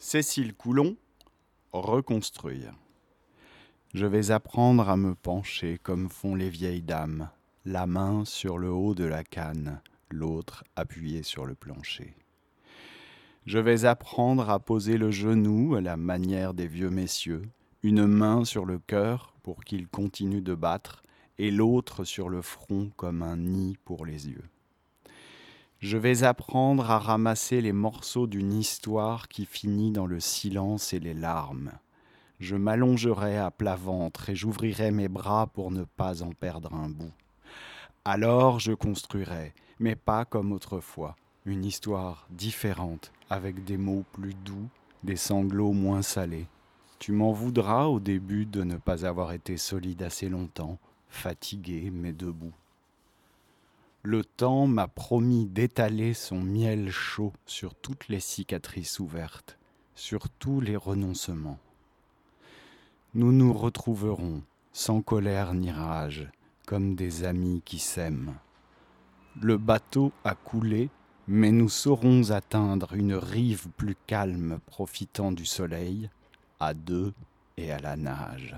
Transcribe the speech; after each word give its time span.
Cécile 0.00 0.54
Coulon, 0.54 0.96
reconstruire. 1.72 2.72
Je 3.94 4.06
vais 4.06 4.30
apprendre 4.30 4.88
à 4.88 4.96
me 4.96 5.16
pencher 5.16 5.76
comme 5.82 6.08
font 6.08 6.36
les 6.36 6.50
vieilles 6.50 6.82
dames, 6.82 7.30
la 7.64 7.88
main 7.88 8.24
sur 8.24 8.58
le 8.58 8.70
haut 8.70 8.94
de 8.94 9.02
la 9.02 9.24
canne, 9.24 9.82
l'autre 10.08 10.62
appuyée 10.76 11.24
sur 11.24 11.46
le 11.46 11.56
plancher. 11.56 12.14
Je 13.44 13.58
vais 13.58 13.86
apprendre 13.86 14.48
à 14.50 14.60
poser 14.60 14.98
le 14.98 15.10
genou 15.10 15.74
à 15.74 15.80
la 15.80 15.96
manière 15.96 16.54
des 16.54 16.68
vieux 16.68 16.90
messieurs, 16.90 17.42
une 17.82 18.06
main 18.06 18.44
sur 18.44 18.66
le 18.66 18.78
cœur 18.78 19.34
pour 19.42 19.64
qu'il 19.64 19.88
continue 19.88 20.42
de 20.42 20.54
battre, 20.54 21.02
et 21.38 21.50
l'autre 21.50 22.04
sur 22.04 22.28
le 22.28 22.40
front 22.40 22.92
comme 22.96 23.20
un 23.20 23.36
nid 23.36 23.76
pour 23.84 24.06
les 24.06 24.28
yeux. 24.28 24.44
Je 25.80 25.96
vais 25.96 26.24
apprendre 26.24 26.90
à 26.90 26.98
ramasser 26.98 27.60
les 27.60 27.72
morceaux 27.72 28.26
d'une 28.26 28.52
histoire 28.52 29.28
qui 29.28 29.46
finit 29.46 29.92
dans 29.92 30.06
le 30.06 30.18
silence 30.18 30.92
et 30.92 30.98
les 30.98 31.14
larmes. 31.14 31.70
Je 32.40 32.56
m'allongerai 32.56 33.38
à 33.38 33.52
plat 33.52 33.76
ventre 33.76 34.28
et 34.28 34.34
j'ouvrirai 34.34 34.90
mes 34.90 35.06
bras 35.06 35.46
pour 35.46 35.70
ne 35.70 35.84
pas 35.84 36.24
en 36.24 36.32
perdre 36.32 36.74
un 36.74 36.88
bout. 36.88 37.12
Alors 38.04 38.58
je 38.58 38.72
construirai, 38.72 39.54
mais 39.78 39.94
pas 39.94 40.24
comme 40.24 40.50
autrefois, 40.50 41.14
une 41.44 41.64
histoire 41.64 42.26
différente, 42.30 43.12
avec 43.30 43.64
des 43.64 43.76
mots 43.76 44.04
plus 44.12 44.34
doux, 44.34 44.68
des 45.04 45.14
sanglots 45.14 45.72
moins 45.72 46.02
salés. 46.02 46.48
Tu 46.98 47.12
m'en 47.12 47.30
voudras 47.30 47.84
au 47.84 48.00
début 48.00 48.46
de 48.46 48.64
ne 48.64 48.78
pas 48.78 49.06
avoir 49.06 49.30
été 49.30 49.56
solide 49.56 50.02
assez 50.02 50.28
longtemps, 50.28 50.80
fatigué 51.08 51.92
mais 51.92 52.12
debout. 52.12 52.52
Le 54.04 54.24
temps 54.24 54.68
m'a 54.68 54.86
promis 54.86 55.46
d'étaler 55.46 56.14
son 56.14 56.40
miel 56.40 56.88
chaud 56.90 57.32
sur 57.46 57.74
toutes 57.74 58.08
les 58.08 58.20
cicatrices 58.20 59.00
ouvertes, 59.00 59.58
sur 59.96 60.28
tous 60.28 60.60
les 60.60 60.76
renoncements. 60.76 61.58
Nous 63.14 63.32
nous 63.32 63.52
retrouverons, 63.52 64.42
sans 64.72 65.02
colère 65.02 65.52
ni 65.52 65.72
rage, 65.72 66.30
comme 66.64 66.94
des 66.94 67.24
amis 67.24 67.60
qui 67.64 67.80
s'aiment. 67.80 68.34
Le 69.40 69.58
bateau 69.58 70.12
a 70.22 70.36
coulé, 70.36 70.90
mais 71.26 71.50
nous 71.50 71.68
saurons 71.68 72.30
atteindre 72.30 72.94
une 72.94 73.14
rive 73.14 73.68
plus 73.76 73.96
calme 74.06 74.60
profitant 74.66 75.32
du 75.32 75.44
soleil, 75.44 76.08
à 76.60 76.72
deux 76.72 77.12
et 77.56 77.72
à 77.72 77.80
la 77.80 77.96
nage. 77.96 78.54